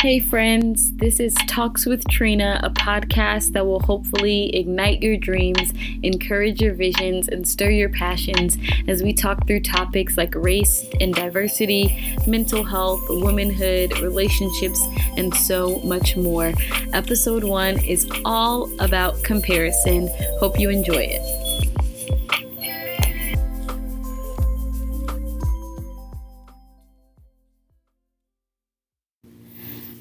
Hey, 0.00 0.20
friends, 0.20 0.92
this 0.92 1.18
is 1.18 1.34
Talks 1.48 1.84
with 1.84 2.06
Trina, 2.06 2.60
a 2.62 2.70
podcast 2.70 3.50
that 3.54 3.66
will 3.66 3.80
hopefully 3.80 4.54
ignite 4.54 5.02
your 5.02 5.16
dreams, 5.16 5.72
encourage 6.04 6.62
your 6.62 6.72
visions, 6.74 7.26
and 7.26 7.46
stir 7.46 7.70
your 7.70 7.88
passions 7.88 8.56
as 8.86 9.02
we 9.02 9.12
talk 9.12 9.44
through 9.48 9.58
topics 9.58 10.16
like 10.16 10.36
race 10.36 10.86
and 11.00 11.12
diversity, 11.12 12.16
mental 12.28 12.62
health, 12.62 13.00
womanhood, 13.08 13.98
relationships, 13.98 14.80
and 15.16 15.34
so 15.34 15.80
much 15.80 16.16
more. 16.16 16.52
Episode 16.92 17.42
one 17.42 17.84
is 17.84 18.08
all 18.24 18.70
about 18.80 19.20
comparison. 19.24 20.08
Hope 20.38 20.60
you 20.60 20.70
enjoy 20.70 21.08
it. 21.10 21.37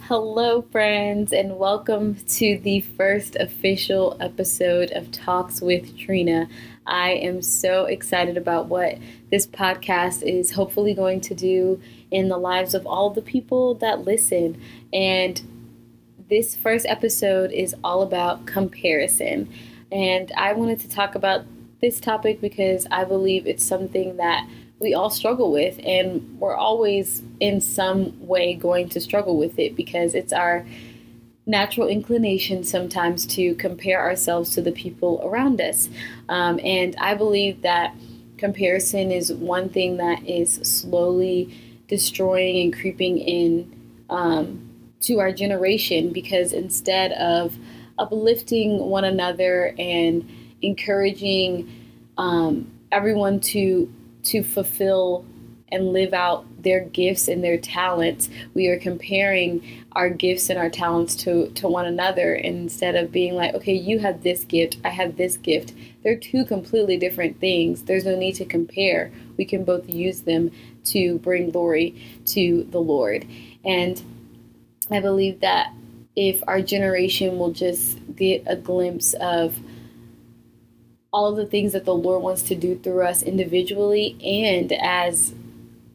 Hello, 0.07 0.61
friends, 0.61 1.33
and 1.33 1.57
welcome 1.57 2.15
to 2.15 2.57
the 2.59 2.79
first 2.79 3.35
official 3.35 4.15
episode 4.21 4.89
of 4.91 5.11
Talks 5.11 5.59
with 5.59 5.97
Trina. 5.97 6.47
I 6.85 7.09
am 7.09 7.41
so 7.41 7.83
excited 7.83 8.37
about 8.37 8.67
what 8.67 8.99
this 9.31 9.45
podcast 9.45 10.23
is 10.23 10.53
hopefully 10.53 10.93
going 10.93 11.19
to 11.19 11.35
do 11.35 11.81
in 12.09 12.29
the 12.29 12.37
lives 12.37 12.73
of 12.73 12.87
all 12.87 13.09
the 13.09 13.21
people 13.21 13.73
that 13.79 14.05
listen. 14.05 14.61
And 14.93 15.41
this 16.29 16.55
first 16.55 16.85
episode 16.85 17.51
is 17.51 17.75
all 17.83 18.01
about 18.01 18.45
comparison. 18.45 19.49
And 19.91 20.31
I 20.37 20.53
wanted 20.53 20.79
to 20.79 20.89
talk 20.89 21.15
about 21.15 21.43
this 21.81 21.99
topic 21.99 22.39
because 22.39 22.87
I 22.89 23.03
believe 23.03 23.45
it's 23.45 23.65
something 23.65 24.15
that 24.15 24.47
we 24.79 24.93
all 24.93 25.09
struggle 25.09 25.51
with, 25.51 25.79
and 25.83 26.37
we're 26.39 26.55
always 26.55 27.23
in 27.39 27.61
some 27.61 28.13
way 28.27 28.53
going 28.53 28.89
to 28.89 28.99
struggle 28.99 29.37
with 29.37 29.57
it 29.57 29.75
because 29.75 30.13
it's 30.13 30.33
our 30.33 30.65
natural 31.47 31.87
inclination 31.87 32.63
sometimes 32.63 33.25
to 33.25 33.55
compare 33.55 34.01
ourselves 34.01 34.51
to 34.51 34.61
the 34.61 34.71
people 34.71 35.21
around 35.23 35.61
us. 35.61 35.89
Um, 36.29 36.59
and 36.63 36.95
I 36.97 37.15
believe 37.15 37.61
that 37.61 37.95
comparison 38.37 39.11
is 39.11 39.33
one 39.33 39.69
thing 39.69 39.97
that 39.97 40.23
is 40.27 40.55
slowly 40.55 41.57
destroying 41.87 42.61
and 42.63 42.77
creeping 42.77 43.17
in 43.17 43.73
um, 44.09 44.69
to 44.99 45.19
our 45.19 45.31
generation 45.31 46.11
because 46.11 46.53
instead 46.53 47.13
of 47.13 47.57
uplifting 47.97 48.77
one 48.77 49.05
another 49.05 49.73
and 49.79 50.29
encouraging 50.61 51.71
um, 52.17 52.69
everyone 52.91 53.39
to 53.39 53.91
to 54.27 54.43
fulfill 54.43 55.25
and 55.69 55.91
live 55.91 56.13
out 56.13 56.45
their 56.63 56.79
gifts 56.81 57.27
and 57.27 57.43
their 57.43 57.57
talents. 57.57 58.29
We 58.53 58.67
are 58.67 58.79
comparing 58.79 59.85
our 59.91 60.09
gifts 60.09 60.49
and 60.49 60.57
our 60.57 60.69
talents 60.69 61.15
to, 61.17 61.49
to 61.51 61.67
one 61.67 61.85
another 61.85 62.35
instead 62.35 62.95
of 62.95 63.11
being 63.11 63.35
like, 63.35 63.53
okay, 63.55 63.73
you 63.73 63.99
have 63.99 64.23
this 64.23 64.45
gift, 64.45 64.77
I 64.85 64.89
have 64.89 65.17
this 65.17 65.35
gift. 65.37 65.73
They're 66.03 66.17
two 66.17 66.45
completely 66.45 66.97
different 66.97 67.39
things. 67.39 67.83
There's 67.83 68.05
no 68.05 68.15
need 68.15 68.33
to 68.35 68.45
compare. 68.45 69.11
We 69.35 69.43
can 69.43 69.65
both 69.65 69.89
use 69.89 70.21
them 70.21 70.51
to 70.85 71.19
bring 71.19 71.51
glory 71.51 72.21
to 72.27 72.63
the 72.71 72.79
Lord. 72.79 73.27
And 73.65 74.01
I 74.89 75.01
believe 75.01 75.41
that 75.41 75.73
if 76.15 76.41
our 76.47 76.61
generation 76.61 77.37
will 77.37 77.51
just 77.51 77.99
get 78.15 78.43
a 78.47 78.55
glimpse 78.55 79.13
of 79.15 79.59
all 81.11 81.27
of 81.27 81.37
the 81.37 81.45
things 81.45 81.73
that 81.73 81.85
the 81.85 81.93
Lord 81.93 82.21
wants 82.21 82.41
to 82.43 82.55
do 82.55 82.77
through 82.77 83.03
us 83.03 83.23
individually 83.23 84.17
and 84.23 84.71
as 84.73 85.33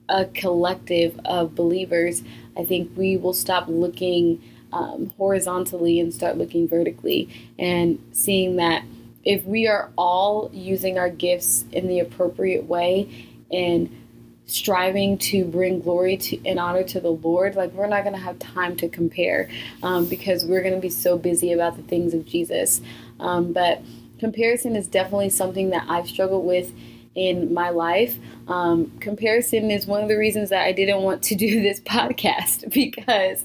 a 0.09 0.27
collective 0.27 1.19
of 1.25 1.55
believers, 1.55 2.23
I 2.57 2.65
think 2.65 2.93
we 2.97 3.17
will 3.17 3.33
stop 3.33 3.67
looking 3.69 4.43
um, 4.73 5.13
horizontally 5.19 6.01
and 6.01 6.13
start 6.13 6.39
looking 6.39 6.67
vertically 6.67 7.29
and 7.59 7.99
seeing 8.13 8.57
that 8.57 8.85
if 9.25 9.45
we 9.45 9.69
are 9.69 9.91
all 9.97 10.51
using 10.53 10.99
our 10.99 11.11
gifts 11.11 11.65
in 11.73 11.89
the 11.89 12.01
appropriate 12.01 12.65
way 12.65 13.29
and 13.51 13.99
striving 14.47 15.17
to 15.17 15.45
bring 15.45 15.81
glory 15.81 16.17
to 16.17 16.45
and 16.45 16.59
honor 16.59 16.83
to 16.83 17.01
the 17.01 17.11
Lord, 17.11 17.55
like 17.55 17.73
we're 17.73 17.87
not 17.87 18.03
going 18.03 18.17
to 18.17 18.21
have 18.21 18.39
time 18.39 18.77
to 18.77 18.89
compare 18.89 19.49
um, 19.83 20.07
because 20.07 20.45
we're 20.45 20.63
going 20.63 20.75
to 20.75 20.81
be 20.81 20.91
so 20.91 21.17
busy 21.17 21.53
about 21.53 21.77
the 21.77 21.83
things 21.85 22.13
of 22.13 22.27
Jesus. 22.27 22.81
Um, 23.21 23.53
but 23.53 23.83
comparison 24.23 24.77
is 24.77 24.87
definitely 24.87 25.31
something 25.31 25.71
that 25.71 25.85
I've 25.89 26.07
struggled 26.07 26.47
with 26.47 26.73
in 27.17 27.53
my 27.53 27.71
life. 27.71 28.19
Um, 28.47 28.97
comparison 29.01 29.69
is 29.69 29.85
one 29.85 30.01
of 30.01 30.09
the 30.09 30.17
reasons 30.17 30.51
that 30.51 30.63
I 30.65 30.71
didn't 30.71 31.03
want 31.03 31.25
to 31.25 31.35
do 31.45 31.61
this 31.61 31.81
podcast 31.81 32.73
because 32.73 33.45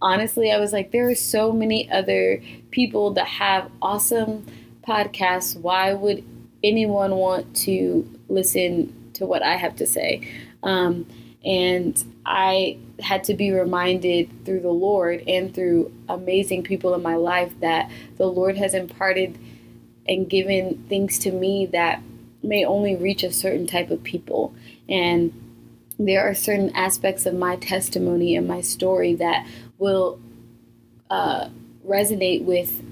honestly, 0.00 0.52
I 0.52 0.60
was 0.60 0.72
like, 0.72 0.92
there 0.92 1.08
are 1.08 1.16
so 1.16 1.50
many 1.50 1.90
other 1.90 2.40
people 2.70 3.14
that 3.14 3.26
have 3.26 3.68
awesome 3.82 4.46
podcasts. 4.86 5.58
Why 5.58 5.92
would 5.92 6.24
anyone 6.62 7.16
want 7.16 7.56
to 7.64 8.08
listen 8.28 9.10
to 9.14 9.26
what 9.26 9.42
I 9.42 9.56
have 9.56 9.74
to 9.74 9.88
say? 9.88 10.30
Um, 10.62 11.04
and 11.44 12.00
I 12.24 12.78
had 13.00 13.24
to 13.24 13.34
be 13.34 13.50
reminded 13.50 14.30
through 14.44 14.60
the 14.60 14.70
Lord 14.70 15.24
and 15.26 15.52
through 15.52 15.92
amazing 16.08 16.62
people 16.62 16.94
in 16.94 17.02
my 17.02 17.16
life 17.16 17.52
that 17.58 17.90
the 18.18 18.26
Lord 18.26 18.56
has 18.56 18.72
imparted 18.72 19.36
and 20.08 20.28
given 20.28 20.84
things 20.88 21.18
to 21.20 21.32
me 21.32 21.66
that 21.66 22.02
may 22.42 22.64
only 22.64 22.96
reach 22.96 23.22
a 23.22 23.32
certain 23.32 23.66
type 23.66 23.90
of 23.90 24.02
people. 24.02 24.54
And 24.88 25.32
there 25.98 26.28
are 26.28 26.34
certain 26.34 26.70
aspects 26.74 27.26
of 27.26 27.34
my 27.34 27.56
testimony 27.56 28.36
and 28.36 28.46
my 28.46 28.60
story 28.60 29.14
that 29.14 29.46
will 29.78 30.20
uh, 31.10 31.48
resonate 31.86 32.44
with 32.44 32.82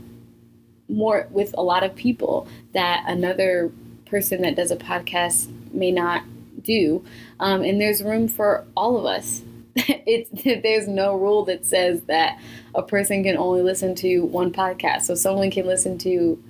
more 0.88 1.26
with 1.30 1.54
a 1.56 1.62
lot 1.62 1.82
of 1.82 1.94
people 1.94 2.47
that 2.72 3.04
another 3.06 3.72
person 4.06 4.42
that 4.42 4.54
does 4.54 4.70
a 4.70 4.76
podcast 4.76 5.48
may 5.72 5.91
not 5.91 6.25
do. 6.62 7.04
Um, 7.41 7.62
and 7.62 7.81
there's 7.81 8.02
room 8.02 8.28
for 8.28 8.64
all 8.76 8.96
of 8.96 9.06
us. 9.06 9.42
it's 9.76 10.31
there's 10.62 10.88
no 10.88 11.16
rule 11.16 11.44
that 11.46 11.66
says 11.66 12.02
that 12.02 12.38
a 12.75 12.82
person 12.82 13.22
can 13.22 13.36
only 13.36 13.62
listen 13.62 13.94
to 13.96 14.20
one 14.20 14.52
podcast. 14.52 15.02
So 15.02 15.14
someone 15.14 15.50
can 15.50 15.66
listen 15.66 15.98
to 15.98 16.42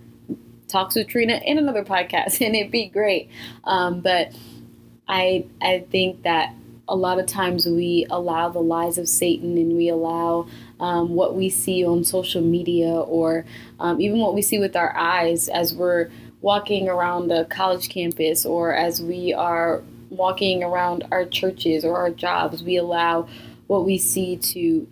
talks 0.75 0.97
with 0.97 1.07
Trina 1.07 1.41
in 1.45 1.57
another 1.57 1.85
podcast, 1.85 2.41
and 2.45 2.55
it'd 2.55 2.73
be 2.73 2.87
great. 2.87 3.31
Um, 3.65 4.01
but 4.01 4.35
I 5.09 5.47
I 5.63 5.85
think 5.91 6.23
that 6.25 6.55
a 6.87 6.97
lot 6.97 7.19
of 7.19 7.27
times 7.27 7.65
we 7.67 8.07
allow 8.11 8.51
the 8.51 8.61
lies 8.61 8.99
of 8.99 9.09
Satan 9.09 9.57
and 9.57 9.75
we 9.75 9.89
allow 9.89 10.47
um, 10.81 11.15
what 11.15 11.35
we 11.35 11.49
see 11.49 11.87
on 11.87 12.05
social 12.05 12.43
media 12.43 12.91
or 12.91 13.47
um, 13.81 14.01
even 14.03 14.19
what 14.19 14.35
we 14.35 14.43
see 14.43 14.59
with 14.59 14.77
our 14.77 14.95
eyes 14.95 15.49
as 15.49 15.75
we're 15.75 16.11
walking 16.43 16.91
around 16.91 17.33
a 17.33 17.47
college 17.47 17.89
campus 17.89 18.45
or 18.45 18.75
as 18.75 19.01
we 19.01 19.33
are 19.33 19.83
walking 20.11 20.63
around 20.63 21.05
our 21.11 21.25
churches 21.25 21.87
or 21.87 21.97
our 21.97 22.11
jobs. 22.11 22.63
We 22.63 22.77
allow 22.77 23.29
what 23.67 23.87
we 23.87 23.97
see 23.97 24.37
to 24.37 24.87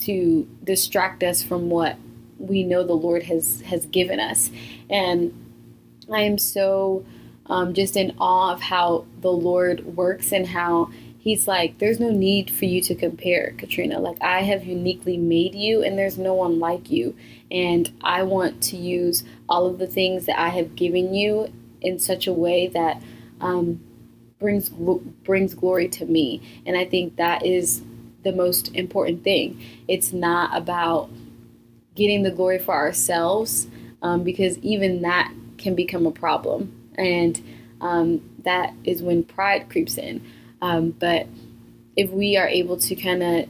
to 0.00 0.48
distract 0.64 1.22
us 1.22 1.44
from 1.44 1.70
what 1.70 1.96
we 2.38 2.62
know 2.62 2.82
the 2.82 2.94
Lord 2.94 3.24
has 3.24 3.60
has 3.62 3.86
given 3.86 4.20
us. 4.20 4.50
And 4.90 5.32
I 6.12 6.22
am 6.22 6.38
so 6.38 7.04
um, 7.46 7.74
just 7.74 7.96
in 7.96 8.14
awe 8.18 8.52
of 8.52 8.60
how 8.60 9.06
the 9.20 9.32
Lord 9.32 9.96
works 9.96 10.32
and 10.32 10.46
how 10.46 10.90
He's 11.24 11.48
like, 11.48 11.78
there's 11.78 11.98
no 11.98 12.10
need 12.10 12.50
for 12.50 12.66
you 12.66 12.82
to 12.82 12.94
compare, 12.94 13.54
Katrina. 13.56 13.98
Like, 13.98 14.18
I 14.20 14.42
have 14.42 14.66
uniquely 14.66 15.16
made 15.16 15.54
you, 15.54 15.82
and 15.82 15.96
there's 15.96 16.18
no 16.18 16.34
one 16.34 16.58
like 16.58 16.90
you. 16.90 17.16
And 17.50 17.90
I 18.02 18.24
want 18.24 18.62
to 18.64 18.76
use 18.76 19.24
all 19.48 19.64
of 19.64 19.78
the 19.78 19.86
things 19.86 20.26
that 20.26 20.38
I 20.38 20.50
have 20.50 20.76
given 20.76 21.14
you 21.14 21.50
in 21.80 21.98
such 21.98 22.26
a 22.26 22.32
way 22.34 22.66
that 22.68 23.00
um, 23.40 23.80
brings 24.38 24.68
brings 24.68 25.54
glory 25.54 25.88
to 25.88 26.04
me. 26.04 26.42
And 26.66 26.76
I 26.76 26.84
think 26.84 27.16
that 27.16 27.46
is 27.46 27.80
the 28.22 28.32
most 28.32 28.74
important 28.74 29.24
thing. 29.24 29.64
It's 29.88 30.12
not 30.12 30.54
about 30.54 31.08
getting 31.94 32.22
the 32.22 32.30
glory 32.30 32.58
for 32.58 32.74
ourselves 32.74 33.66
um, 34.02 34.22
because 34.22 34.58
even 34.58 35.02
that 35.02 35.32
can 35.58 35.74
become 35.74 36.06
a 36.06 36.10
problem. 36.10 36.90
And 36.96 37.40
um, 37.80 38.22
that 38.44 38.74
is 38.84 39.02
when 39.02 39.24
pride 39.24 39.68
creeps 39.68 39.98
in. 39.98 40.24
Um, 40.60 40.90
but 40.90 41.26
if 41.96 42.10
we 42.10 42.36
are 42.36 42.48
able 42.48 42.76
to 42.78 42.94
kind 42.94 43.22
of 43.22 43.48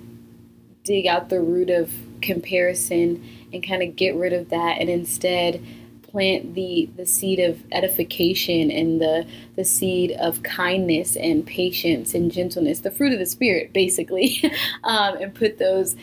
dig 0.84 1.06
out 1.06 1.28
the 1.28 1.40
root 1.40 1.70
of 1.70 1.90
comparison 2.20 3.26
and 3.52 3.66
kind 3.66 3.82
of 3.82 3.96
get 3.96 4.14
rid 4.14 4.32
of 4.32 4.50
that 4.50 4.78
and 4.78 4.88
instead 4.88 5.64
plant 6.02 6.54
the 6.54 6.88
the 6.96 7.06
seed 7.06 7.40
of 7.40 7.62
edification 7.72 8.70
and 8.70 9.00
the 9.00 9.26
the 9.56 9.64
seed 9.64 10.12
of 10.12 10.42
kindness 10.42 11.16
and 11.16 11.46
patience 11.46 12.14
and 12.14 12.30
gentleness 12.30 12.80
the 12.80 12.90
fruit 12.90 13.12
of 13.12 13.18
the 13.18 13.26
spirit 13.26 13.72
basically 13.72 14.40
um, 14.84 15.16
and 15.16 15.34
put 15.34 15.58
those 15.58 15.96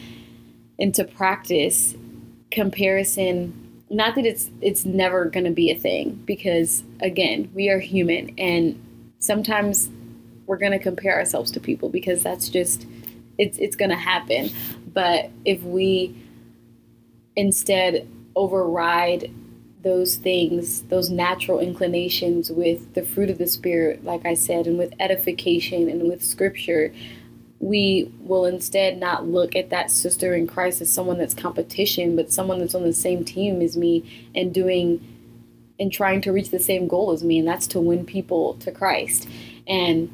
into 0.77 1.03
practice 1.03 1.95
comparison 2.51 3.57
not 3.89 4.15
that 4.15 4.25
it's 4.25 4.49
it's 4.61 4.85
never 4.85 5.25
going 5.25 5.43
to 5.43 5.51
be 5.51 5.69
a 5.69 5.75
thing 5.75 6.11
because 6.25 6.83
again 7.01 7.49
we 7.53 7.69
are 7.69 7.79
human 7.79 8.33
and 8.37 8.81
sometimes 9.19 9.89
we're 10.45 10.57
going 10.57 10.71
to 10.71 10.79
compare 10.79 11.15
ourselves 11.15 11.51
to 11.51 11.59
people 11.59 11.89
because 11.89 12.23
that's 12.23 12.49
just 12.49 12.85
it's 13.37 13.57
it's 13.57 13.75
gonna 13.75 13.95
happen. 13.95 14.49
But 14.93 15.31
if 15.45 15.63
we 15.63 16.15
instead 17.35 18.07
override 18.35 19.31
those 19.83 20.15
things, 20.15 20.83
those 20.83 21.09
natural 21.09 21.59
inclinations 21.59 22.51
with 22.51 22.93
the 22.93 23.01
fruit 23.01 23.29
of 23.29 23.39
the 23.39 23.47
Spirit, 23.47 24.03
like 24.03 24.25
I 24.25 24.35
said, 24.35 24.67
and 24.67 24.77
with 24.77 24.93
edification 24.99 25.89
and 25.89 26.07
with 26.07 26.23
scripture, 26.23 26.93
we 27.61 28.11
will 28.19 28.45
instead 28.45 28.99
not 28.99 29.27
look 29.27 29.55
at 29.55 29.69
that 29.69 29.91
sister 29.91 30.33
in 30.33 30.47
Christ 30.47 30.81
as 30.81 30.91
someone 30.91 31.19
that's 31.19 31.35
competition, 31.35 32.15
but 32.15 32.31
someone 32.31 32.57
that's 32.57 32.73
on 32.73 32.81
the 32.81 32.91
same 32.91 33.23
team 33.23 33.61
as 33.61 33.77
me 33.77 34.29
and 34.33 34.51
doing 34.51 35.07
and 35.79 35.91
trying 35.91 36.21
to 36.21 36.31
reach 36.31 36.49
the 36.49 36.59
same 36.59 36.87
goal 36.87 37.11
as 37.11 37.23
me, 37.23 37.39
and 37.39 37.47
that's 37.47 37.67
to 37.67 37.79
win 37.79 38.05
people 38.05 38.55
to 38.55 38.71
Christ. 38.71 39.27
And 39.67 40.09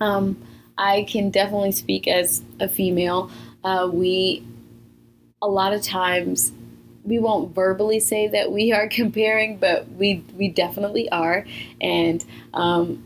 um, 0.00 0.40
I 0.76 1.04
can 1.04 1.30
definitely 1.30 1.72
speak 1.72 2.08
as 2.08 2.42
a 2.60 2.68
female. 2.68 3.30
Uh, 3.64 3.88
we, 3.92 4.44
a 5.40 5.48
lot 5.48 5.72
of 5.72 5.82
times, 5.82 6.52
we 7.04 7.18
won't 7.18 7.54
verbally 7.54 8.00
say 8.00 8.28
that 8.28 8.50
we 8.50 8.72
are 8.72 8.88
comparing, 8.90 9.56
but 9.56 9.88
we 9.92 10.24
we 10.36 10.48
definitely 10.48 11.08
are. 11.10 11.46
And 11.80 12.24
um, 12.54 13.04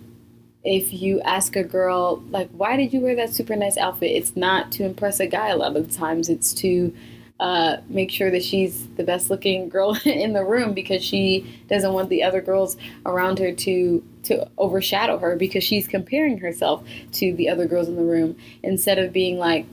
if 0.67 0.93
you 0.93 1.21
ask 1.23 1.57
a 1.57 1.65
girl 1.65 2.23
like, 2.31 2.51
"Why 2.51 2.77
did 2.77 2.93
you 2.93 3.01
wear 3.01 3.15
that 3.17 3.31
super 3.31 3.57
nice 3.57 3.77
outfit?" 3.77 4.11
It's 4.11 4.37
not 4.37 4.73
to 4.73 4.85
impress 4.85 5.21
a 5.21 5.27
guy. 5.27 5.49
A 5.49 5.57
lot 5.57 5.77
of 5.77 5.89
the 5.89 5.95
times, 5.95 6.29
it's 6.29 6.53
to 6.55 6.93
uh, 7.39 7.77
make 7.89 8.11
sure 8.11 8.31
that 8.31 8.43
she's 8.43 8.87
the 8.97 9.05
best 9.05 9.29
looking 9.29 9.69
girl 9.69 9.99
in 10.05 10.33
the 10.33 10.45
room 10.45 10.73
because 10.73 11.05
she 11.05 11.61
doesn't 11.69 11.93
want 11.93 12.09
the 12.09 12.23
other 12.23 12.41
girls 12.41 12.77
around 13.05 13.39
her 13.39 13.53
to 13.53 14.03
to 14.23 14.49
overshadow 14.59 15.19
her 15.19 15.37
because 15.37 15.63
she's 15.63 15.87
comparing 15.87 16.39
herself 16.39 16.83
to 17.13 17.35
the 17.35 17.49
other 17.49 17.67
girls 17.67 17.89
in 17.89 17.97
the 17.97 18.03
room 18.03 18.37
instead 18.63 18.99
of 18.99 19.13
being 19.13 19.39
like 19.39 19.67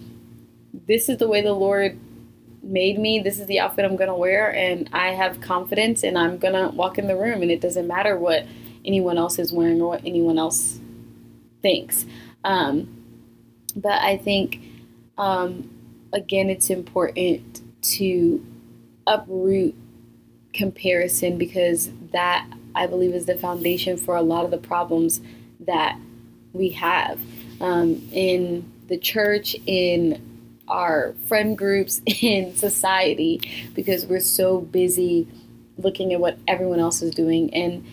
this 0.88 1.08
is 1.08 1.18
the 1.18 1.28
way 1.28 1.42
the 1.42 1.54
lord 1.54 1.98
made 2.62 3.00
me 3.00 3.20
this 3.20 3.40
is 3.40 3.48
the 3.48 3.60
outfit 3.60 3.86
i'm 3.86 3.96
going 3.96 4.10
to 4.10 4.14
wear 4.14 4.54
and 4.54 4.90
i 4.94 5.08
have 5.08 5.40
confidence 5.42 6.04
and 6.04 6.18
i'm 6.18 6.38
going 6.38 6.54
to 6.54 6.76
walk 6.76 6.98
in 6.98 7.08
the 7.08 7.16
room 7.16 7.42
and 7.42 7.50
it 7.50 7.62
doesn't 7.62 7.88
matter 7.88 8.18
what 8.18 8.46
anyone 8.86 9.18
else 9.18 9.40
is 9.40 9.52
wearing 9.52 9.82
or 9.82 9.90
what 9.90 10.02
anyone 10.06 10.38
else 10.38 10.80
thinks 11.64 12.06
um, 12.44 13.04
but 13.76 14.00
i 14.04 14.16
think 14.16 14.60
um, 15.18 15.70
again, 16.14 16.50
it's 16.50 16.70
important 16.70 17.62
to 17.82 18.46
uproot 19.06 19.76
comparison 20.54 21.38
because 21.38 21.92
that 22.12 22.48
I 22.76 22.88
believe 22.88 23.14
is 23.14 23.26
the 23.26 23.36
foundation 23.36 23.98
for 23.98 24.16
a 24.16 24.22
lot 24.22 24.46
of 24.46 24.52
the 24.52 24.58
problems 24.58 25.22
that 25.62 25.98
we 26.54 26.70
have. 26.70 27.20
Um, 27.60 28.08
in 28.12 28.72
the 28.88 28.98
church, 28.98 29.56
in 29.66 30.22
our 30.68 31.14
friend 31.28 31.58
groups, 31.58 32.02
in 32.22 32.56
society, 32.56 33.42
because 33.74 34.06
we're 34.06 34.20
so 34.20 34.62
busy 34.62 35.28
looking 35.78 36.14
at 36.14 36.20
what 36.20 36.38
everyone 36.48 36.80
else 36.80 37.02
is 37.02 37.14
doing. 37.14 37.54
And 37.54 37.86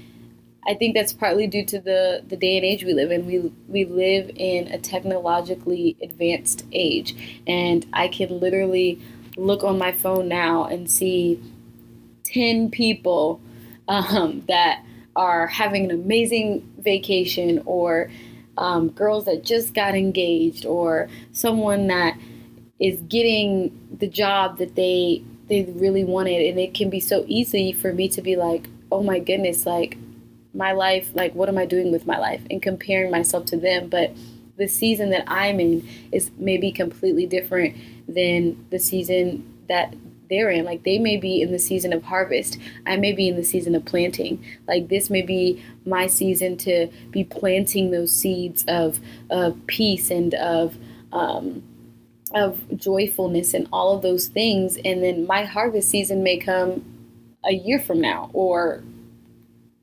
I 0.67 0.75
think 0.75 0.95
that's 0.95 1.13
partly 1.13 1.47
due 1.47 1.65
to 1.67 1.81
the, 1.81 2.23
the 2.27 2.37
day 2.37 2.57
and 2.57 2.65
age 2.65 2.85
we 2.85 2.93
live 2.93 3.11
in. 3.11 3.27
We, 3.27 3.53
we 3.67 3.85
live 3.85 4.31
in 4.37 4.69
a 4.69 4.79
technologically 4.79 5.97
advanced 6.03 6.65
age, 6.73 7.41
and 7.47 7.87
I 7.93 8.09
can 8.09 8.41
literally 8.41 9.01
look 9.37 9.65
on 9.65 9.79
my 9.79 9.93
phone 9.93 10.29
now 10.29 10.65
and 10.65 10.91
see 10.91 11.41
10 12.25 12.71
people 12.71 13.41
um, 13.89 14.43
that 14.49 14.85
are 15.17 15.47
having 15.47 15.87
an 15.87 15.91
amazing 15.91 16.71
vacation, 16.79 17.63
or 17.65 18.11
um, 18.59 18.91
girls 18.91 19.25
that 19.25 19.43
just 19.43 19.75
got 19.75 19.95
engaged, 19.95 20.67
or 20.67 21.09
someone 21.33 21.87
that 21.87 22.17
is 22.79 23.01
getting 23.03 23.79
the 23.99 24.09
job 24.09 24.59
that 24.59 24.75
they 24.75 25.23
they 25.49 25.65
really 25.65 26.05
wanted 26.05 26.41
and 26.49 26.59
it 26.61 26.73
can 26.73 26.89
be 26.89 27.01
so 27.01 27.25
easy 27.27 27.73
for 27.73 27.93
me 27.93 28.09
to 28.09 28.23
be 28.23 28.37
like 28.37 28.69
oh 28.91 29.03
my 29.03 29.19
goodness 29.19 29.67
like 29.67 29.99
my 30.55 30.73
life, 30.73 31.11
like 31.15 31.35
what 31.35 31.49
am 31.49 31.59
I 31.59 31.67
doing 31.67 31.93
with 31.93 32.07
my 32.07 32.19
life 32.19 32.43
and 32.51 32.63
comparing 32.63 33.11
myself 33.11 33.45
to 33.47 33.57
them. 33.57 33.89
But 33.89 34.13
the 34.57 34.69
season 34.69 35.11
that 35.11 35.25
I'm 35.27 35.61
in 35.61 35.89
is 36.13 36.31
maybe 36.37 36.73
completely 36.73 37.27
different 37.27 37.77
than 38.09 38.67
the 38.71 38.79
season 38.79 39.59
that 39.69 39.95
they're 40.29 40.51
in. 40.51 40.65
Like 40.65 40.85
they 40.85 40.99
may 40.99 41.17
be 41.17 41.43
in 41.43 41.53
the 41.53 41.59
season 41.59 41.93
of 41.93 42.05
harvest. 42.05 42.59
I 42.87 42.97
may 42.97 43.13
be 43.13 43.29
in 43.29 43.37
the 43.37 43.45
season 43.45 43.75
of 43.75 43.85
planting. 43.85 44.45
Like 44.67 44.89
this 44.89 45.11
may 45.11 45.23
be 45.23 45.63
my 45.85 46.07
season 46.07 46.57
to 46.59 46.89
be 47.11 47.25
planting 47.25 47.91
those 47.91 48.13
seeds 48.13 48.65
of, 48.69 49.01
of 49.29 49.67
peace 49.67 50.11
and 50.11 50.35
of 50.35 50.77
um, 51.13 51.65
of 52.33 52.61
joyfulness 52.77 53.55
and 53.55 53.69
all 53.73 53.97
of 53.97 54.03
those 54.03 54.29
things. 54.29 54.79
And 54.85 55.03
then 55.03 55.27
my 55.27 55.45
harvest 55.45 55.89
season 55.89 56.23
may 56.23 56.39
come 56.39 56.85
a 57.45 57.53
year 57.53 57.81
from 57.81 58.01
now 58.01 58.31
or 58.33 58.85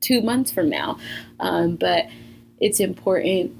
two 0.00 0.20
months 0.20 0.50
from 0.50 0.68
now. 0.68 0.98
Um, 1.40 1.76
but 1.76 2.06
it's 2.60 2.80
important 2.80 3.52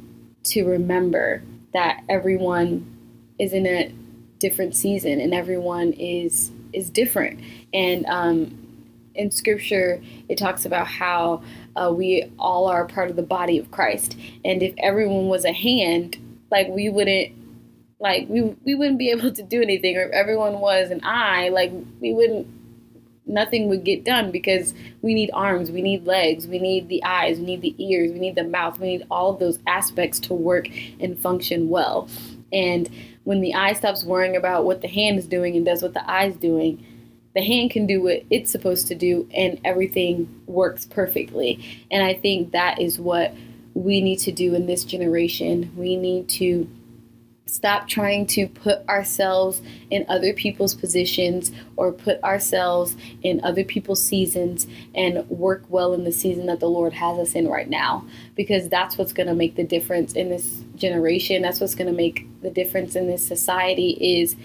to 0.45 0.65
remember 0.65 1.43
that 1.73 2.03
everyone 2.09 2.97
is 3.39 3.53
in 3.53 3.67
a 3.67 3.93
different 4.39 4.75
season 4.75 5.21
and 5.21 5.35
everyone 5.35 5.93
is 5.93 6.51
is 6.73 6.91
different. 6.91 7.41
And 7.73 8.05
um, 8.07 8.69
in 9.15 9.31
Scripture, 9.31 10.03
it 10.29 10.39
talks 10.39 10.65
about 10.65 10.87
how 10.87 11.43
uh, 11.77 11.93
we 11.93 12.31
all 12.39 12.67
are 12.67 12.87
part 12.87 13.11
of 13.11 13.17
the 13.17 13.23
body 13.23 13.59
of 13.59 13.71
Christ. 13.71 14.17
And 14.45 14.63
if 14.63 14.75
everyone 14.79 15.29
was 15.29 15.45
a 15.45 15.53
hand, 15.53 16.19
like 16.51 16.69
we 16.69 16.89
wouldn't 16.89 17.35
like 18.01 18.29
we 18.29 18.43
we 18.65 18.75
wouldn't 18.75 18.99
be 18.99 19.11
able 19.17 19.33
to 19.33 19.43
do 19.43 19.63
anything 19.63 19.97
or 19.97 20.03
if 20.03 20.13
everyone 20.13 20.61
was 20.61 20.91
an 20.91 21.01
eye 21.05 21.49
like 21.49 21.73
we 22.01 22.13
wouldn't 22.13 22.47
nothing 23.29 23.69
would 23.69 23.85
get 23.85 24.05
done 24.05 24.31
because 24.31 24.75
we 25.03 25.15
need 25.15 25.31
arms, 25.33 25.71
we 25.71 25.83
need 25.83 26.07
legs, 26.07 26.47
we 26.47 26.59
need 26.59 26.89
the 26.89 27.03
eyes, 27.05 27.39
we 27.39 27.45
need 27.45 27.63
the 27.63 27.75
ears, 27.79 28.11
we 28.13 28.19
need 28.19 28.35
the 28.35 28.45
mouth, 28.45 28.79
we 28.79 28.89
need 28.97 29.07
all 29.11 29.33
of 29.33 29.39
those 29.39 29.59
aspects 29.67 30.19
to 30.21 30.35
work 30.35 30.69
and 31.01 31.19
function 31.19 31.69
well. 31.69 32.09
And 32.53 32.89
when 33.25 33.41
the 33.41 33.55
eye 33.55 33.75
stops 33.75 34.05
worrying 34.05 34.37
about 34.37 34.65
what 34.65 34.81
the 34.81 34.89
hand 34.89 35.19
is 35.19 35.27
doing 35.27 35.57
and 35.57 35.65
does 35.65 35.83
what 35.83 35.95
the 35.95 36.11
eye's 36.11 36.37
doing, 36.37 36.85
the 37.35 37.43
hand 37.43 37.71
can 37.71 37.87
do 37.87 38.03
what 38.03 38.23
it's 38.31 38.51
supposed 38.51 38.87
to 38.89 38.95
do 38.95 39.29
and 39.35 39.61
everything 39.65 40.43
works 40.47 40.87
perfectly. 40.87 41.87
And 41.91 42.03
I 42.03 42.15
think 42.15 42.53
that 42.53 42.81
is 42.81 42.99
what 42.99 43.35
we 43.75 44.01
need 44.01 44.19
to 44.21 44.33
do 44.33 44.55
in 44.55 44.67
this 44.67 44.83
generation. 44.85 45.71
We 45.77 45.97
need 45.97 46.29
to 46.31 46.69
stop 47.49 47.89
trying 47.89 48.27
to 48.27 48.47
put 48.47 48.87
ourselves 48.89 49.63
in 49.91 50.05
other 50.09 50.33
people's 50.33 50.75
positions 50.75 51.51
or 51.77 51.93
put 51.93 52.23
ourselves 52.23 52.97
in 53.23 53.41
other 53.43 53.65
people's 53.65 54.03
seasons 54.05 54.67
and 54.95 55.29
work 55.29 55.65
well 55.69 55.95
in 55.95 56.05
the 56.05 56.13
season 56.13 56.47
that 56.47 56.61
the 56.61 56.69
Lord 56.69 56.93
has 56.93 57.19
us 57.19 57.35
in 57.35 57.49
right 57.49 57.69
now. 57.69 58.07
Because 58.37 58.69
that's 58.69 58.99
what's 58.99 59.13
going 59.13 59.29
to 59.29 59.35
make 59.35 59.57
the 59.57 59.65
difference 59.65 60.13
in 60.13 60.29
this 60.29 60.63
generation. 60.77 61.43
That's 61.43 61.61
what's 61.61 61.75
going 61.75 61.91
to 61.91 61.97
make 61.97 62.27
the 62.43 62.51
difference 62.51 62.95
in 62.95 63.07
this 63.07 63.27
society 63.27 64.21
is 64.21 64.37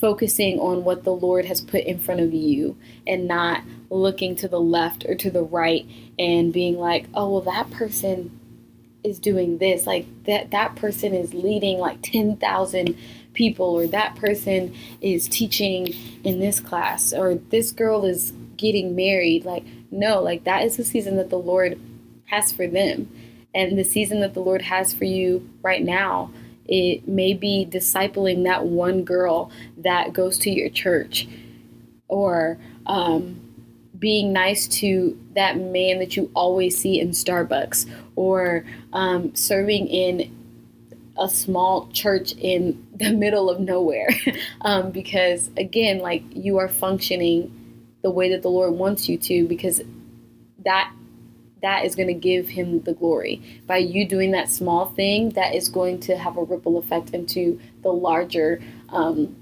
focusing 0.00 0.58
on 0.58 0.82
what 0.82 1.04
the 1.04 1.14
Lord 1.14 1.44
has 1.44 1.60
put 1.60 1.84
in 1.84 1.98
front 1.98 2.20
of 2.20 2.32
you 2.32 2.76
and 3.06 3.28
not 3.28 3.62
looking 3.90 4.34
to 4.36 4.48
the 4.48 4.60
left 4.60 5.04
or 5.06 5.14
to 5.14 5.30
the 5.30 5.42
right 5.42 5.86
and 6.18 6.52
being 6.52 6.78
like 6.78 7.06
oh 7.12 7.28
well 7.28 7.40
that 7.40 7.70
person 7.70 8.39
is 9.02 9.18
doing 9.18 9.58
this 9.58 9.86
like 9.86 10.06
that 10.24 10.50
that 10.50 10.76
person 10.76 11.14
is 11.14 11.32
leading 11.34 11.78
like 11.78 11.98
10,000 12.02 12.96
people 13.32 13.66
or 13.66 13.86
that 13.86 14.16
person 14.16 14.74
is 15.00 15.28
teaching 15.28 15.94
in 16.24 16.40
this 16.40 16.60
class 16.60 17.12
or 17.12 17.34
this 17.34 17.72
girl 17.72 18.04
is 18.04 18.32
getting 18.56 18.94
married. 18.94 19.44
Like 19.44 19.64
no 19.90 20.22
like 20.22 20.44
that 20.44 20.64
is 20.64 20.76
the 20.76 20.84
season 20.84 21.16
that 21.16 21.30
the 21.30 21.38
Lord 21.38 21.80
has 22.26 22.52
for 22.52 22.66
them. 22.66 23.10
And 23.54 23.76
the 23.76 23.84
season 23.84 24.20
that 24.20 24.34
the 24.34 24.40
Lord 24.40 24.62
has 24.62 24.92
for 24.94 25.04
you 25.04 25.48
right 25.62 25.82
now 25.82 26.30
it 26.66 27.08
may 27.08 27.34
be 27.34 27.66
discipling 27.68 28.44
that 28.44 28.64
one 28.64 29.02
girl 29.02 29.50
that 29.76 30.12
goes 30.12 30.38
to 30.38 30.50
your 30.50 30.68
church 30.68 31.26
or 32.06 32.58
um, 32.86 33.40
being 34.00 34.32
nice 34.32 34.66
to 34.66 35.16
that 35.34 35.58
man 35.58 35.98
that 35.98 36.16
you 36.16 36.30
always 36.34 36.76
see 36.76 36.98
in 36.98 37.10
Starbucks 37.10 37.88
or 38.16 38.64
um, 38.92 39.34
serving 39.36 39.86
in 39.86 40.34
a 41.18 41.28
small 41.28 41.86
church 41.92 42.32
in 42.32 42.84
the 42.96 43.12
middle 43.14 43.48
of 43.48 43.60
nowhere. 43.60 44.08
um, 44.62 44.90
because 44.90 45.50
again, 45.56 45.98
like 45.98 46.24
you 46.30 46.58
are 46.58 46.68
functioning 46.68 47.54
the 48.02 48.10
way 48.10 48.30
that 48.30 48.42
the 48.42 48.48
Lord 48.48 48.72
wants 48.72 49.08
you 49.08 49.18
to, 49.18 49.46
because 49.46 49.82
that 50.64 50.92
that 51.62 51.84
is 51.84 51.94
going 51.94 52.08
to 52.08 52.14
give 52.14 52.48
him 52.48 52.80
the 52.82 52.94
glory 52.94 53.42
by 53.66 53.76
you 53.76 54.08
doing 54.08 54.30
that 54.30 54.48
small 54.48 54.86
thing 54.86 55.28
that 55.30 55.54
is 55.54 55.68
going 55.68 56.00
to 56.00 56.16
have 56.16 56.38
a 56.38 56.42
ripple 56.42 56.78
effect 56.78 57.10
into 57.10 57.60
the 57.82 57.92
larger 57.92 58.62
um, 58.88 59.36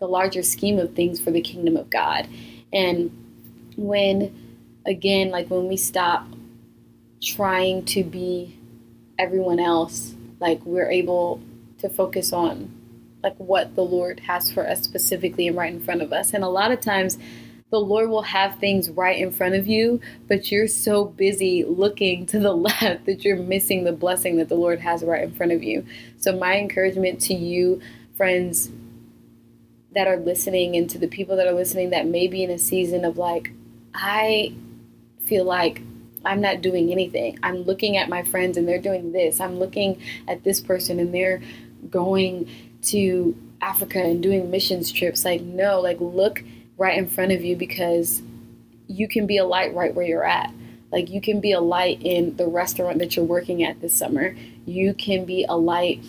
the 0.00 0.06
larger 0.06 0.42
scheme 0.42 0.80
of 0.80 0.92
things 0.94 1.20
for 1.20 1.30
the 1.30 1.40
kingdom 1.40 1.76
of 1.76 1.88
god 1.88 2.28
and 2.72 3.16
when 3.76 4.58
again 4.86 5.30
like 5.30 5.48
when 5.48 5.68
we 5.68 5.76
stop 5.76 6.26
trying 7.22 7.84
to 7.84 8.02
be 8.02 8.56
everyone 9.18 9.60
else 9.60 10.14
like 10.40 10.60
we're 10.64 10.90
able 10.90 11.40
to 11.78 11.88
focus 11.88 12.32
on 12.32 12.70
like 13.22 13.36
what 13.36 13.74
the 13.76 13.82
Lord 13.82 14.20
has 14.20 14.50
for 14.50 14.68
us 14.68 14.82
specifically 14.82 15.46
and 15.46 15.56
right 15.56 15.72
in 15.72 15.80
front 15.80 16.02
of 16.02 16.12
us. 16.12 16.34
And 16.34 16.42
a 16.42 16.48
lot 16.48 16.72
of 16.72 16.80
times 16.80 17.18
the 17.70 17.78
Lord 17.78 18.10
will 18.10 18.22
have 18.22 18.58
things 18.58 18.90
right 18.90 19.18
in 19.18 19.30
front 19.30 19.54
of 19.54 19.66
you, 19.66 20.00
but 20.28 20.50
you're 20.50 20.66
so 20.66 21.04
busy 21.04 21.64
looking 21.64 22.26
to 22.26 22.38
the 22.38 22.52
left 22.56 23.06
that 23.06 23.24
you're 23.24 23.36
missing 23.36 23.84
the 23.84 23.92
blessing 23.92 24.36
that 24.36 24.48
the 24.48 24.56
Lord 24.56 24.80
has 24.80 25.02
right 25.02 25.22
in 25.22 25.32
front 25.32 25.52
of 25.52 25.62
you. 25.62 25.86
So, 26.18 26.36
my 26.36 26.58
encouragement 26.58 27.20
to 27.22 27.34
you, 27.34 27.80
friends 28.16 28.70
that 29.92 30.06
are 30.06 30.16
listening, 30.16 30.76
and 30.76 30.88
to 30.90 30.98
the 30.98 31.08
people 31.08 31.36
that 31.36 31.46
are 31.46 31.52
listening 31.52 31.90
that 31.90 32.06
may 32.06 32.26
be 32.26 32.42
in 32.42 32.50
a 32.50 32.58
season 32.58 33.04
of 33.04 33.16
like, 33.16 33.52
I 33.94 34.54
feel 35.24 35.44
like 35.44 35.82
I'm 36.24 36.40
not 36.40 36.60
doing 36.60 36.90
anything. 36.90 37.38
I'm 37.42 37.62
looking 37.62 37.96
at 37.96 38.08
my 38.08 38.22
friends 38.22 38.56
and 38.56 38.68
they're 38.68 38.80
doing 38.80 39.12
this. 39.12 39.40
I'm 39.40 39.58
looking 39.58 40.00
at 40.28 40.44
this 40.44 40.60
person 40.60 41.00
and 41.00 41.12
they're 41.12 41.42
going 41.90 42.48
to 42.82 43.36
Africa 43.60 44.00
and 44.00 44.22
doing 44.22 44.50
missions 44.50 44.92
trips. 44.92 45.24
Like, 45.24 45.40
no, 45.40 45.80
like, 45.80 45.98
look 46.00 46.42
right 46.76 46.96
in 46.96 47.08
front 47.08 47.32
of 47.32 47.44
you 47.44 47.56
because 47.56 48.22
you 48.86 49.08
can 49.08 49.26
be 49.26 49.38
a 49.38 49.44
light 49.44 49.74
right 49.74 49.94
where 49.94 50.06
you're 50.06 50.24
at. 50.24 50.52
Like, 50.90 51.08
you 51.08 51.20
can 51.20 51.40
be 51.40 51.52
a 51.52 51.60
light 51.60 52.02
in 52.02 52.36
the 52.36 52.46
restaurant 52.46 52.98
that 52.98 53.16
you're 53.16 53.24
working 53.24 53.62
at 53.62 53.80
this 53.80 53.96
summer. 53.96 54.36
You 54.66 54.94
can 54.94 55.24
be 55.24 55.46
a 55.48 55.56
light 55.56 56.04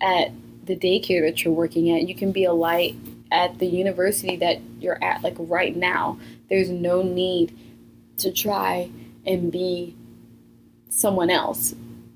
at 0.00 0.32
the 0.64 0.76
daycare 0.76 1.26
that 1.26 1.44
you're 1.44 1.54
working 1.54 1.90
at. 1.90 2.06
You 2.06 2.14
can 2.14 2.32
be 2.32 2.44
a 2.44 2.52
light 2.52 2.96
at 3.30 3.58
the 3.58 3.66
university 3.66 4.36
that 4.36 4.60
you're 4.80 5.02
at, 5.02 5.22
like, 5.22 5.36
right 5.38 5.76
now. 5.76 6.18
There's 6.48 6.70
no 6.70 7.02
need 7.02 7.56
to 8.18 8.32
try 8.32 8.90
and 9.26 9.50
be 9.52 9.96
someone 10.88 11.30
else 11.30 11.74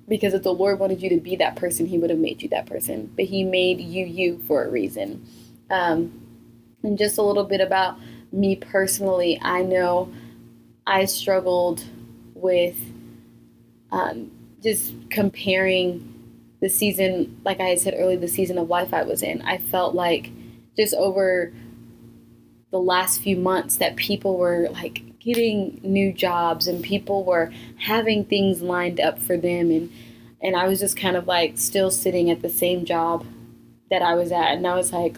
because 0.09 0.35
if 0.35 0.43
the 0.43 0.53
Lord 0.53 0.79
wanted 0.79 1.03
you 1.03 1.09
to 1.11 1.21
be 1.21 1.37
that 1.37 1.57
person, 1.57 1.87
He 1.87 1.99
would 1.99 2.11
have 2.11 2.19
made 2.19 2.43
you 2.43 2.49
that 2.51 2.67
person. 2.67 3.11
But 3.17 3.27
He 3.27 3.45
made 3.45 3.81
you 3.81 4.05
you 4.05 4.39
for 4.47 4.65
a 4.65 4.71
reason. 4.71 5.27
Um, 5.71 6.21
and 6.83 6.99
just 6.99 7.19
a 7.19 7.23
little 7.23 7.45
bit 7.45 7.61
about 7.61 7.99
me 8.33 8.57
personally, 8.57 9.39
I 9.43 9.63
know 9.63 10.13
I 10.87 11.07
struggled 11.07 11.85
with 12.35 12.77
um, 13.91 14.31
just 14.63 14.93
comparing 15.11 16.11
the 16.61 16.69
season, 16.69 17.41
like 17.45 17.61
I 17.61 17.75
said 17.77 17.95
earlier, 17.97 18.19
the 18.19 18.29
season 18.29 18.59
of 18.59 18.69
life 18.69 18.93
I 18.93 19.03
was 19.03 19.23
in. 19.23 19.43
I 19.43 19.59
felt 19.59 19.95
like 19.95 20.31
just 20.77 20.95
over 20.95 21.53
the 22.71 22.79
last 22.79 23.21
few 23.21 23.37
months 23.37 23.77
that 23.77 23.97
people 23.97 24.37
were 24.37 24.69
like 24.73 25.19
getting 25.21 25.81
new 25.83 26.13
jobs 26.13 26.67
and 26.67 26.83
people 26.83 27.25
were 27.25 27.53
having 27.79 28.25
things 28.25 28.63
lined 28.63 29.01
up 29.01 29.19
for 29.19 29.37
them. 29.37 29.71
And 29.71 29.93
and 30.43 30.57
I 30.57 30.67
was 30.67 30.81
just 30.81 30.97
kind 30.97 31.17
of 31.17 31.27
like 31.27 31.57
still 31.57 31.91
sitting 31.91 32.31
at 32.31 32.43
the 32.43 32.49
same 32.49 32.85
job 32.85 33.25
that 33.91 34.03
I 34.03 34.15
was 34.15 34.33
at. 34.33 34.55
And 34.55 34.67
I 34.67 34.75
was 34.75 34.93
like 34.93 35.17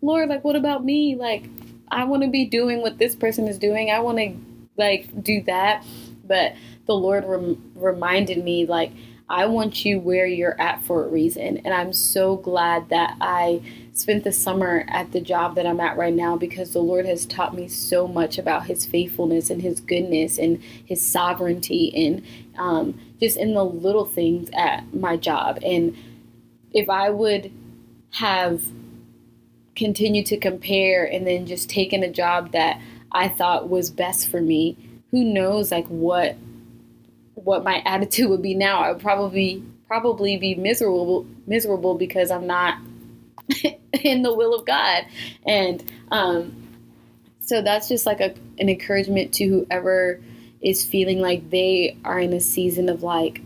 Lord 0.00 0.28
like 0.28 0.44
what 0.44 0.56
about 0.56 0.84
me? 0.84 1.14
Like 1.14 1.44
I 1.88 2.04
want 2.04 2.22
to 2.22 2.30
be 2.30 2.46
doing 2.46 2.80
what 2.80 2.98
this 2.98 3.14
person 3.14 3.46
is 3.46 3.58
doing. 3.58 3.90
I 3.90 4.00
want 4.00 4.18
to 4.18 4.34
like 4.78 5.22
do 5.22 5.42
that. 5.42 5.84
But 6.24 6.54
the 6.86 6.94
Lord 6.94 7.24
rem- 7.26 7.72
reminded 7.74 8.42
me 8.42 8.66
like 8.66 8.92
I 9.28 9.46
want 9.46 9.84
you 9.84 9.98
where 9.98 10.26
you're 10.26 10.60
at 10.60 10.82
for 10.82 11.04
a 11.04 11.08
reason 11.08 11.58
and 11.58 11.72
I'm 11.72 11.92
so 11.92 12.36
glad 12.36 12.88
that 12.90 13.16
I 13.20 13.62
spent 13.94 14.24
the 14.24 14.32
summer 14.32 14.84
at 14.88 15.12
the 15.12 15.20
job 15.20 15.54
that 15.54 15.66
I'm 15.66 15.80
at 15.80 15.96
right 15.96 16.14
now 16.14 16.36
because 16.36 16.72
the 16.72 16.80
Lord 16.80 17.06
has 17.06 17.26
taught 17.26 17.54
me 17.54 17.68
so 17.68 18.06
much 18.08 18.38
about 18.38 18.66
His 18.66 18.84
faithfulness 18.84 19.50
and 19.50 19.62
His 19.62 19.80
goodness 19.80 20.38
and 20.38 20.62
His 20.84 21.06
sovereignty 21.06 21.92
and 21.94 22.24
um, 22.58 22.98
just 23.20 23.36
in 23.36 23.54
the 23.54 23.64
little 23.64 24.04
things 24.04 24.50
at 24.52 24.94
my 24.94 25.16
job. 25.16 25.58
And 25.62 25.96
if 26.72 26.88
I 26.88 27.10
would 27.10 27.52
have 28.12 28.62
continued 29.76 30.26
to 30.26 30.36
compare 30.36 31.04
and 31.04 31.26
then 31.26 31.46
just 31.46 31.70
taken 31.70 32.02
a 32.02 32.10
job 32.10 32.52
that 32.52 32.80
I 33.10 33.28
thought 33.28 33.68
was 33.68 33.90
best 33.90 34.28
for 34.28 34.40
me, 34.40 34.76
who 35.10 35.24
knows 35.24 35.70
like 35.70 35.86
what 35.86 36.36
what 37.44 37.64
my 37.64 37.82
attitude 37.86 38.28
would 38.30 38.42
be 38.42 38.54
now. 38.54 38.80
I 38.80 38.92
would 38.92 39.02
probably 39.02 39.62
probably 39.86 40.38
be 40.38 40.54
miserable 40.54 41.26
miserable 41.46 41.94
because 41.94 42.30
I'm 42.30 42.46
not 42.46 42.78
in 44.02 44.22
the 44.22 44.34
will 44.34 44.54
of 44.54 44.64
God. 44.64 45.04
And 45.46 45.82
um, 46.10 46.62
so 47.40 47.60
that's 47.60 47.88
just 47.88 48.06
like 48.06 48.20
a, 48.20 48.34
an 48.58 48.68
encouragement 48.68 49.34
to 49.34 49.46
whoever 49.46 50.20
is 50.62 50.84
feeling 50.84 51.20
like 51.20 51.50
they 51.50 51.96
are 52.04 52.20
in 52.20 52.32
a 52.32 52.40
season 52.40 52.88
of 52.88 53.02
like 53.02 53.42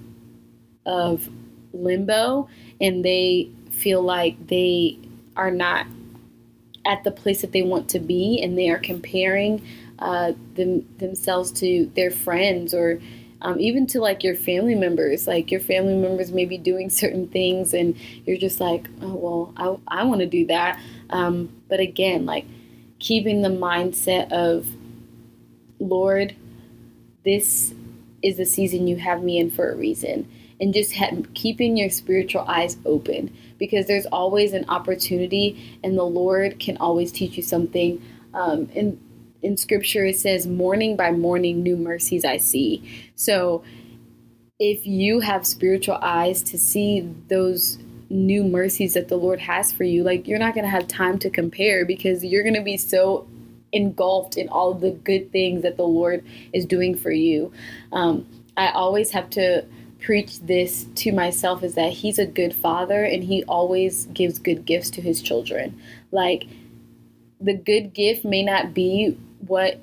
of 0.84 1.28
limbo 1.72 2.48
and 2.80 3.04
they 3.04 3.50
feel 3.70 4.02
like 4.02 4.46
they 4.46 4.98
are 5.36 5.50
not 5.50 5.86
at 6.84 7.02
the 7.04 7.10
place 7.10 7.40
that 7.40 7.52
they 7.52 7.62
want 7.62 7.88
to 7.88 7.98
be 7.98 8.40
and 8.42 8.56
they 8.56 8.70
are 8.70 8.78
comparing 8.78 9.66
uh, 9.98 10.32
them, 10.54 10.86
themselves 10.98 11.50
to 11.50 11.90
their 11.96 12.10
friends 12.10 12.72
or 12.72 13.00
um, 13.43 13.61
even 13.61 13.87
to 13.88 14.00
like 14.00 14.25
your 14.25 14.35
family 14.35 14.75
members. 14.75 15.26
Like 15.26 15.50
your 15.50 15.61
family 15.61 15.97
members 15.97 16.33
may 16.33 16.45
be 16.45 16.59
doing 16.59 16.90
certain 16.90 17.28
things 17.28 17.75
and 17.75 17.97
you're 18.25 18.38
just 18.38 18.61
like 18.61 18.88
oh 19.02 19.14
well 19.14 19.81
i, 19.88 20.00
I 20.00 20.05
want 20.05 20.21
to 20.21 20.26
do 20.26 20.47
that. 20.47 20.81
Um, 21.11 21.50
but 21.69 21.81
again 21.81 22.26
like 22.26 22.47
keeping 22.99 23.43
the 23.43 23.49
mindset 23.49 24.33
of 24.33 24.66
lord 25.78 26.35
this 27.25 27.75
is 28.23 28.37
the 28.38 28.47
season 28.47 28.87
you 28.87 28.97
have 28.97 29.23
me 29.23 29.38
in 29.38 29.50
for 29.50 29.71
a 29.71 29.76
reason. 29.76 30.28
And 30.59 30.73
just 30.73 30.95
keeping 31.35 31.76
your 31.76 31.90
spiritual 31.90 32.43
eyes 32.43 32.78
open 32.87 33.37
because 33.59 33.87
there's 33.87 34.07
always 34.07 34.55
an 34.55 34.64
opportunity 34.71 35.78
and 35.85 35.99
the 35.99 36.05
lord 36.05 36.59
can 36.59 36.78
always 36.78 37.12
teach 37.12 37.37
you 37.37 37.43
something 37.43 38.02
um, 38.33 38.69
and 38.75 38.99
in 39.46 39.56
scripture 39.56 40.04
it 40.04 40.18
says 40.18 40.46
morning 40.46 40.96
by 40.96 41.10
morning 41.10 41.62
new 41.62 41.76
mercies 41.76 42.24
i 42.24 42.36
see. 42.36 42.82
So 43.14 43.62
if 44.58 44.86
you 44.86 45.20
have 45.20 45.46
spiritual 45.46 45.98
eyes 46.02 46.42
to 46.44 46.58
see 46.58 47.00
those 47.28 47.78
new 48.08 48.42
mercies 48.42 48.94
that 48.94 49.08
the 49.08 49.16
lord 49.16 49.40
has 49.40 49.72
for 49.72 49.84
you 49.84 50.02
like 50.02 50.26
you're 50.26 50.38
not 50.38 50.54
going 50.54 50.64
to 50.64 50.70
have 50.70 50.88
time 50.88 51.18
to 51.18 51.30
compare 51.30 51.84
because 51.84 52.24
you're 52.24 52.42
going 52.42 52.54
to 52.54 52.62
be 52.62 52.76
so 52.76 53.26
engulfed 53.72 54.36
in 54.36 54.48
all 54.48 54.74
the 54.74 54.90
good 54.90 55.30
things 55.32 55.62
that 55.62 55.76
the 55.76 55.86
lord 56.00 56.24
is 56.52 56.66
doing 56.66 56.96
for 56.96 57.10
you. 57.10 57.52
Um, 57.92 58.26
i 58.56 58.68
always 58.68 59.10
have 59.12 59.30
to 59.30 59.64
preach 60.00 60.40
this 60.40 60.86
to 60.94 61.12
myself 61.12 61.62
is 61.62 61.74
that 61.74 61.92
he's 61.92 62.18
a 62.18 62.26
good 62.26 62.54
father 62.54 63.04
and 63.04 63.24
he 63.24 63.42
always 63.44 64.06
gives 64.06 64.38
good 64.38 64.64
gifts 64.64 64.90
to 64.90 65.00
his 65.00 65.20
children. 65.20 65.80
Like 66.12 66.46
the 67.40 67.54
good 67.54 67.92
gift 67.92 68.24
may 68.24 68.42
not 68.42 68.72
be 68.72 69.18
what 69.40 69.81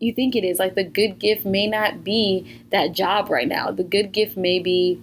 you 0.00 0.12
think 0.12 0.34
it 0.34 0.44
is. 0.44 0.58
Like 0.58 0.74
the 0.74 0.84
good 0.84 1.18
gift 1.18 1.44
may 1.44 1.66
not 1.66 2.02
be 2.02 2.62
that 2.70 2.92
job 2.92 3.30
right 3.30 3.48
now. 3.48 3.70
The 3.70 3.84
good 3.84 4.12
gift 4.12 4.36
may 4.36 4.58
be 4.58 5.00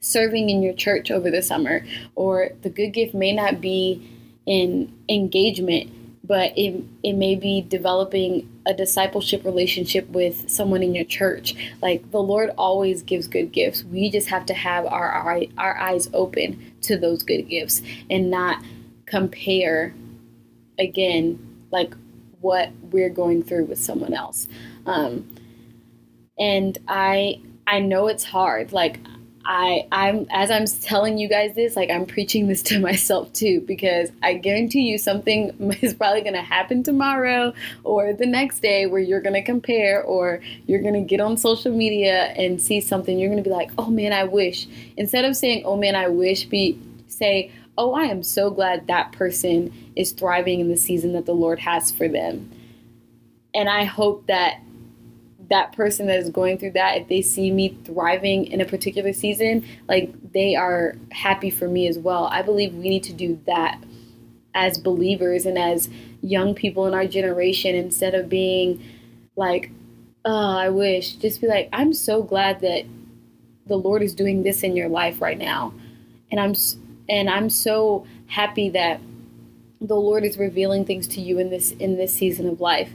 serving 0.00 0.48
in 0.48 0.62
your 0.62 0.74
church 0.74 1.10
over 1.10 1.30
the 1.30 1.42
summer, 1.42 1.84
or 2.14 2.50
the 2.62 2.70
good 2.70 2.90
gift 2.90 3.14
may 3.14 3.32
not 3.32 3.60
be 3.60 4.08
in 4.46 4.92
engagement, 5.08 5.90
but 6.24 6.52
it, 6.56 6.82
it 7.02 7.14
may 7.14 7.34
be 7.34 7.60
developing 7.60 8.48
a 8.64 8.72
discipleship 8.72 9.44
relationship 9.44 10.08
with 10.08 10.48
someone 10.48 10.82
in 10.82 10.94
your 10.94 11.04
church. 11.04 11.54
Like 11.82 12.10
the 12.10 12.22
Lord 12.22 12.50
always 12.56 13.02
gives 13.02 13.26
good 13.26 13.52
gifts. 13.52 13.84
We 13.84 14.10
just 14.10 14.28
have 14.28 14.46
to 14.46 14.54
have 14.54 14.86
our, 14.86 15.10
our, 15.10 15.42
our 15.58 15.76
eyes 15.78 16.08
open 16.12 16.72
to 16.82 16.96
those 16.96 17.22
good 17.22 17.42
gifts 17.42 17.82
and 18.08 18.30
not 18.30 18.62
compare 19.06 19.94
again 20.78 21.38
like 21.70 21.94
what 22.40 22.70
we're 22.90 23.10
going 23.10 23.42
through 23.42 23.64
with 23.64 23.78
someone 23.78 24.14
else. 24.14 24.46
Um, 24.86 25.28
and 26.38 26.78
I 26.86 27.40
I 27.66 27.80
know 27.80 28.06
it's 28.08 28.24
hard. 28.24 28.72
Like 28.72 29.00
I 29.44 29.86
I'm 29.90 30.26
as 30.30 30.50
I'm 30.50 30.66
telling 30.66 31.18
you 31.18 31.28
guys 31.28 31.54
this, 31.54 31.74
like 31.74 31.90
I'm 31.90 32.06
preaching 32.06 32.48
this 32.48 32.62
to 32.64 32.78
myself 32.88 33.32
too 33.32 33.62
because 33.66 34.10
I 34.22 34.34
guarantee 34.34 34.82
you 34.82 34.98
something 34.98 35.72
is 35.82 35.94
probably 35.94 36.20
going 36.20 36.34
to 36.34 36.42
happen 36.42 36.82
tomorrow 36.82 37.52
or 37.82 38.12
the 38.12 38.26
next 38.26 38.60
day 38.60 38.86
where 38.86 39.00
you're 39.00 39.22
going 39.22 39.34
to 39.34 39.42
compare 39.42 40.02
or 40.02 40.40
you're 40.66 40.82
going 40.82 40.94
to 40.94 41.00
get 41.00 41.20
on 41.20 41.36
social 41.36 41.72
media 41.72 42.26
and 42.36 42.60
see 42.60 42.80
something 42.80 43.18
you're 43.18 43.30
going 43.30 43.42
to 43.42 43.48
be 43.48 43.54
like, 43.54 43.70
"Oh 43.78 43.90
man, 43.90 44.12
I 44.12 44.24
wish." 44.24 44.68
Instead 44.96 45.24
of 45.24 45.34
saying, 45.34 45.62
"Oh 45.64 45.76
man, 45.76 45.96
I 45.96 46.08
wish," 46.08 46.44
be 46.44 46.78
say, 47.08 47.50
"Oh, 47.78 47.94
I 47.94 48.04
am 48.04 48.22
so 48.22 48.50
glad 48.50 48.86
that 48.86 49.12
person 49.12 49.72
is 49.96 50.12
thriving 50.12 50.60
in 50.60 50.68
the 50.68 50.76
season 50.76 51.12
that 51.14 51.24
the 51.24 51.34
Lord 51.34 51.60
has 51.60 51.90
for 51.90 52.08
them. 52.08 52.50
And 53.54 53.68
I 53.68 53.84
hope 53.84 54.26
that 54.26 54.60
that 55.48 55.72
person 55.72 56.06
that 56.06 56.18
is 56.18 56.28
going 56.28 56.58
through 56.58 56.72
that, 56.72 56.98
if 56.98 57.08
they 57.08 57.22
see 57.22 57.50
me 57.50 57.76
thriving 57.84 58.46
in 58.46 58.60
a 58.60 58.64
particular 58.64 59.12
season, 59.12 59.64
like 59.88 60.12
they 60.32 60.54
are 60.54 60.96
happy 61.10 61.50
for 61.50 61.68
me 61.68 61.86
as 61.86 61.98
well. 61.98 62.26
I 62.26 62.42
believe 62.42 62.74
we 62.74 62.88
need 62.88 63.04
to 63.04 63.12
do 63.12 63.40
that 63.46 63.82
as 64.54 64.78
believers 64.78 65.46
and 65.46 65.58
as 65.58 65.88
young 66.20 66.54
people 66.54 66.86
in 66.86 66.94
our 66.94 67.06
generation 67.06 67.74
instead 67.74 68.14
of 68.14 68.28
being 68.28 68.82
like, 69.36 69.70
oh, 70.24 70.56
I 70.58 70.68
wish, 70.68 71.14
just 71.14 71.40
be 71.40 71.46
like, 71.46 71.68
I'm 71.72 71.94
so 71.94 72.22
glad 72.22 72.60
that 72.60 72.84
the 73.66 73.76
Lord 73.76 74.02
is 74.02 74.14
doing 74.14 74.42
this 74.42 74.62
in 74.62 74.76
your 74.76 74.88
life 74.88 75.20
right 75.20 75.38
now. 75.38 75.72
And 76.30 76.40
I'm 76.40 76.54
and 77.08 77.28
I'm 77.28 77.50
so 77.50 78.06
happy 78.26 78.68
that 78.70 79.00
the 79.80 79.96
Lord 79.96 80.24
is 80.24 80.36
revealing 80.36 80.84
things 80.84 81.06
to 81.08 81.20
you 81.20 81.38
in 81.38 81.50
this 81.50 81.72
in 81.72 81.96
this 81.96 82.14
season 82.14 82.48
of 82.48 82.60
life. 82.60 82.90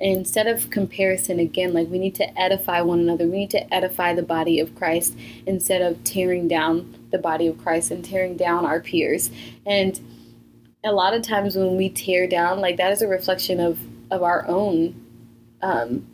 And 0.00 0.16
instead 0.16 0.46
of 0.46 0.70
comparison 0.70 1.40
again, 1.40 1.74
like 1.74 1.88
we 1.88 1.98
need 1.98 2.14
to 2.16 2.40
edify 2.40 2.80
one 2.80 3.00
another. 3.00 3.26
We 3.26 3.38
need 3.38 3.50
to 3.50 3.74
edify 3.74 4.14
the 4.14 4.22
body 4.22 4.60
of 4.60 4.74
Christ 4.76 5.16
instead 5.44 5.82
of 5.82 6.04
tearing 6.04 6.46
down 6.46 6.94
the 7.10 7.18
body 7.18 7.48
of 7.48 7.58
Christ 7.58 7.90
and 7.90 8.04
tearing 8.04 8.36
down 8.36 8.64
our 8.64 8.80
peers. 8.80 9.30
And 9.66 10.00
a 10.84 10.92
lot 10.92 11.14
of 11.14 11.22
times 11.22 11.56
when 11.56 11.76
we 11.76 11.88
tear 11.88 12.28
down, 12.28 12.60
like 12.60 12.76
that 12.76 12.92
is 12.92 13.02
a 13.02 13.08
reflection 13.08 13.58
of 13.58 13.80
of 14.10 14.22
our 14.22 14.46
own 14.46 14.94
um, 15.62 16.06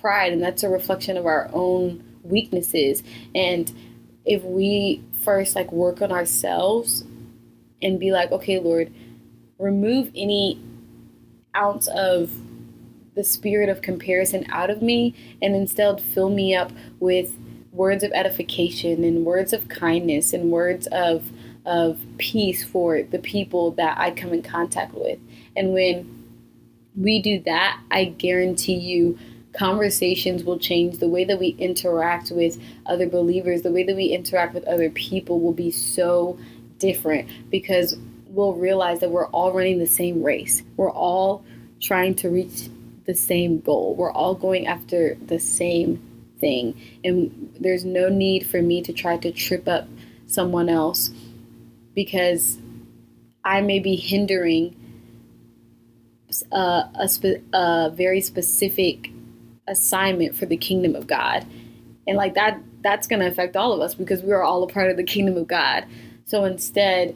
pride, 0.00 0.32
and 0.32 0.42
that's 0.42 0.62
a 0.62 0.68
reflection 0.68 1.16
of 1.16 1.26
our 1.26 1.50
own 1.52 2.04
weaknesses. 2.22 3.02
And 3.34 3.72
if 4.24 4.42
we 4.44 5.02
first 5.22 5.54
like 5.54 5.72
work 5.72 6.02
on 6.02 6.12
ourselves 6.12 7.04
and 7.82 8.00
be 8.00 8.10
like, 8.10 8.32
okay, 8.32 8.58
Lord, 8.58 8.92
remove 9.58 10.10
any 10.14 10.60
ounce 11.56 11.88
of 11.88 12.30
the 13.14 13.24
spirit 13.24 13.68
of 13.68 13.82
comparison 13.82 14.46
out 14.50 14.70
of 14.70 14.80
me 14.80 15.14
and 15.42 15.56
instead 15.56 16.00
fill 16.00 16.30
me 16.30 16.54
up 16.54 16.70
with 17.00 17.36
words 17.72 18.04
of 18.04 18.12
edification 18.12 19.04
and 19.04 19.24
words 19.24 19.52
of 19.52 19.68
kindness 19.68 20.32
and 20.32 20.50
words 20.50 20.86
of 20.88 21.30
of 21.66 22.00
peace 22.16 22.64
for 22.64 23.02
the 23.02 23.18
people 23.18 23.72
that 23.72 23.98
I 23.98 24.10
come 24.10 24.32
in 24.32 24.42
contact 24.42 24.94
with. 24.94 25.18
And 25.54 25.74
when 25.74 26.24
we 26.96 27.20
do 27.20 27.40
that, 27.40 27.78
I 27.90 28.06
guarantee 28.06 28.74
you 28.76 29.18
conversations 29.58 30.44
will 30.44 30.58
change. 30.58 30.98
The 30.98 31.08
way 31.08 31.24
that 31.24 31.40
we 31.40 31.48
interact 31.58 32.30
with 32.30 32.62
other 32.86 33.08
believers, 33.08 33.62
the 33.62 33.72
way 33.72 33.82
that 33.82 33.96
we 33.96 34.06
interact 34.06 34.54
with 34.54 34.64
other 34.64 34.88
people 34.90 35.40
will 35.40 35.52
be 35.52 35.72
so 35.72 36.38
different 36.78 37.28
because 37.50 37.96
we'll 38.28 38.54
realize 38.54 39.00
that 39.00 39.10
we're 39.10 39.26
all 39.26 39.52
running 39.52 39.80
the 39.80 39.86
same 39.86 40.22
race. 40.22 40.62
We're 40.76 40.92
all 40.92 41.44
trying 41.80 42.14
to 42.16 42.30
reach 42.30 42.68
the 43.06 43.14
same 43.14 43.58
goal. 43.58 43.96
We're 43.96 44.12
all 44.12 44.34
going 44.34 44.68
after 44.68 45.16
the 45.26 45.40
same 45.40 46.00
thing. 46.38 46.80
And 47.02 47.52
there's 47.58 47.84
no 47.84 48.08
need 48.08 48.46
for 48.46 48.62
me 48.62 48.80
to 48.82 48.92
try 48.92 49.16
to 49.16 49.32
trip 49.32 49.66
up 49.66 49.88
someone 50.26 50.68
else 50.68 51.10
because 51.96 52.58
I 53.44 53.60
may 53.62 53.80
be 53.80 53.96
hindering 53.96 54.76
uh, 56.52 56.84
a, 56.94 57.08
spe- 57.08 57.42
a 57.52 57.90
very 57.90 58.20
specific 58.20 59.10
assignment 59.68 60.34
for 60.34 60.46
the 60.46 60.56
kingdom 60.56 60.94
of 60.94 61.06
God. 61.06 61.46
And 62.06 62.16
like 62.16 62.34
that, 62.34 62.60
that's 62.80 63.06
going 63.06 63.20
to 63.20 63.26
affect 63.26 63.56
all 63.56 63.72
of 63.72 63.80
us 63.80 63.94
because 63.94 64.22
we 64.22 64.32
are 64.32 64.42
all 64.42 64.62
a 64.62 64.68
part 64.68 64.90
of 64.90 64.96
the 64.96 65.04
kingdom 65.04 65.36
of 65.36 65.46
God. 65.46 65.84
So 66.24 66.44
instead, 66.44 67.14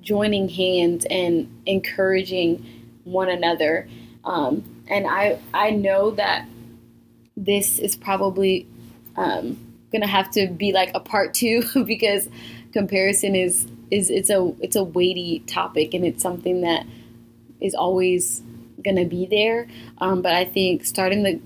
joining 0.00 0.48
hands 0.48 1.06
and 1.08 1.62
encouraging 1.66 2.66
one 3.04 3.28
another. 3.28 3.88
Um, 4.24 4.84
and 4.88 5.06
I, 5.06 5.38
I 5.54 5.70
know 5.70 6.10
that 6.12 6.46
this 7.36 7.78
is 7.78 7.96
probably 7.96 8.66
um, 9.16 9.58
gonna 9.92 10.06
have 10.06 10.30
to 10.32 10.48
be 10.48 10.72
like 10.72 10.90
a 10.94 11.00
part 11.00 11.34
two 11.34 11.62
because 11.86 12.28
comparison 12.72 13.36
is 13.36 13.66
is 13.90 14.08
it's 14.08 14.30
a 14.30 14.54
it's 14.60 14.76
a 14.76 14.82
weighty 14.82 15.40
topic 15.40 15.92
and 15.92 16.04
it's 16.04 16.22
something 16.22 16.62
that 16.62 16.86
is 17.60 17.74
always 17.74 18.42
gonna 18.82 19.04
be 19.04 19.26
there. 19.26 19.68
Um, 19.98 20.22
but 20.22 20.34
I 20.34 20.44
think 20.44 20.84
starting 20.84 21.22
the 21.22 21.40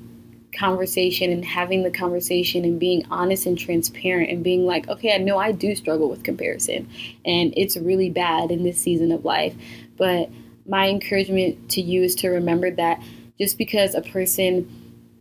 conversation 0.56 1.30
and 1.30 1.44
having 1.44 1.82
the 1.82 1.90
conversation 1.90 2.64
and 2.64 2.80
being 2.80 3.04
honest 3.10 3.46
and 3.46 3.58
transparent 3.58 4.30
and 4.30 4.42
being 4.42 4.66
like, 4.66 4.88
okay, 4.88 5.14
I 5.14 5.18
know 5.18 5.38
I 5.38 5.52
do 5.52 5.74
struggle 5.74 6.08
with 6.08 6.24
comparison 6.24 6.88
and 7.24 7.52
it's 7.56 7.76
really 7.76 8.10
bad 8.10 8.50
in 8.50 8.62
this 8.64 8.80
season 8.80 9.12
of 9.12 9.24
life. 9.24 9.54
But 9.96 10.30
my 10.66 10.88
encouragement 10.88 11.70
to 11.70 11.80
you 11.80 12.02
is 12.02 12.14
to 12.16 12.28
remember 12.28 12.70
that 12.72 13.02
just 13.38 13.58
because 13.58 13.94
a 13.94 14.02
person 14.02 14.70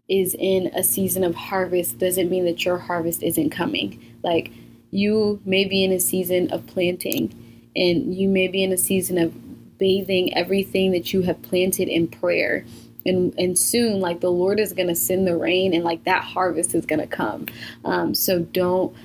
is 0.08 0.36
in 0.38 0.68
a 0.76 0.84
season 0.84 1.24
of 1.24 1.36
harvest 1.36 1.98
doesn't 1.98 2.30
mean 2.30 2.46
that 2.46 2.64
your 2.64 2.78
harvest 2.78 3.24
isn't 3.24 3.50
coming. 3.50 4.18
Like 4.24 4.52
you 4.92 5.42
may 5.46 5.66
be 5.66 5.84
in 5.84 5.92
a 5.92 6.00
season 6.00 6.52
of 6.52 6.66
planting 6.68 7.70
and 7.76 8.16
you 8.16 8.30
may 8.30 8.48
be 8.48 8.64
in 8.64 8.72
a 8.72 8.78
season 8.78 9.18
of 9.18 9.78
bathing 9.78 10.34
everything 10.36 10.92
that 10.92 11.12
you 11.12 11.22
have 11.24 11.42
planted 11.42 11.90
in 11.90 12.08
prayer 12.08 12.66
and 13.06 13.34
and 13.38 13.58
soon 13.58 14.00
like 14.00 14.20
the 14.20 14.32
lord 14.32 14.60
is 14.60 14.74
going 14.74 14.88
to 14.88 14.96
send 14.96 15.28
the 15.28 15.38
rain 15.38 15.74
and 15.74 15.84
like 15.84 16.04
that 16.06 16.24
harvest 16.24 16.74
is 16.74 16.86
going 16.86 17.00
to 17.00 17.08
come. 17.08 17.46
Um, 17.84 18.14
so 18.14 18.40
don't 18.40 18.96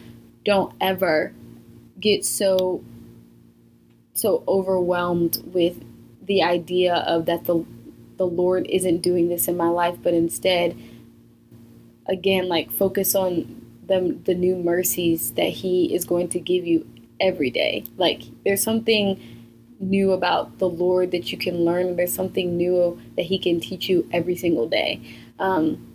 don't 0.44 0.74
ever 0.80 1.32
get 2.00 2.24
so 2.24 2.82
so 4.14 4.42
overwhelmed 4.48 5.42
with 5.44 5.82
the 6.26 6.42
idea 6.42 6.94
of 6.94 7.26
that 7.26 7.44
the 7.44 7.64
the 8.16 8.26
lord 8.26 8.66
isn't 8.68 9.00
doing 9.00 9.28
this 9.28 9.48
in 9.48 9.56
my 9.56 9.68
life 9.68 9.96
but 10.02 10.12
instead 10.12 10.76
again 12.06 12.48
like 12.48 12.70
focus 12.70 13.14
on 13.14 13.60
the 13.86 14.16
the 14.24 14.34
new 14.34 14.56
mercies 14.56 15.32
that 15.32 15.48
he 15.48 15.92
is 15.94 16.04
going 16.04 16.28
to 16.28 16.38
give 16.38 16.66
you 16.66 16.86
every 17.20 17.50
day. 17.50 17.84
Like 17.96 18.22
there's 18.44 18.62
something 18.62 19.20
new 19.80 20.12
about 20.12 20.58
the 20.58 20.68
Lord 20.68 21.10
that 21.10 21.32
you 21.32 21.38
can 21.38 21.64
learn. 21.64 21.96
There's 21.96 22.12
something 22.12 22.56
new 22.56 23.00
that 23.16 23.22
He 23.22 23.38
can 23.38 23.60
teach 23.60 23.88
you 23.88 24.08
every 24.12 24.36
single 24.36 24.68
day. 24.68 25.00
Um, 25.38 25.86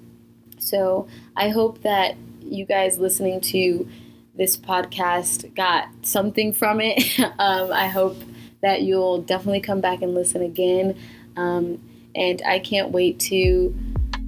so 0.58 1.08
I 1.36 1.50
hope 1.50 1.84
that 1.84 2.16
you 2.42 2.66
guys 2.66 2.98
listening 2.98 3.42
to 3.42 3.88
this 4.36 4.58
podcast 4.58 5.54
got 5.56 5.88
something 6.02 6.54
from 6.54 6.82
it. 6.82 7.20
um, 7.40 7.72
I 7.72 7.88
hope 7.88 8.18
that 8.62 8.82
you'll 8.82 9.22
definitely 9.22 9.62
come 9.62 9.82
back 9.82 10.02
and 10.02 10.14
listen 10.14 10.42
again. 10.42 10.98
Um, 11.38 11.82
and 12.16 12.42
I 12.46 12.60
can't 12.60 12.92
wait 12.92 13.20
to 13.22 13.76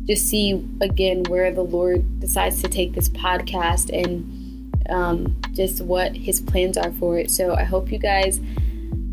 just 0.06 0.28
see 0.28 0.65
again 0.82 1.24
where 1.24 1.52
the 1.52 1.63
Lord 1.63 2.20
decides 2.20 2.62
to 2.62 2.70
take 2.70 2.93
this 2.93 3.10
podcast 3.10 3.89
and 3.91 4.76
um, 4.89 5.36
just 5.54 5.82
what 5.82 6.15
His 6.15 6.39
plans 6.39 6.78
are 6.78 6.91
for 6.93 7.17
it. 7.17 7.32
So 7.32 7.56
I 7.56 7.63
hope 7.63 7.91
you 7.91 8.00
guys 8.00 8.39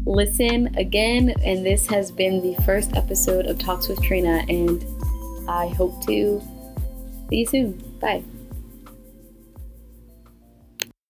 listen 0.06 0.74
again. 0.76 1.34
And 1.44 1.64
this 1.64 1.86
has 1.86 2.10
been 2.10 2.40
the 2.40 2.60
first 2.62 2.94
episode 2.96 3.46
of 3.46 3.58
Talks 3.58 3.88
with 3.88 4.02
Trina, 4.02 4.44
and 4.48 4.84
I 5.48 5.68
hope 5.68 6.04
to 6.06 6.40
see 7.30 7.38
you 7.40 7.46
soon. 7.46 7.98
Bye. 8.00 8.22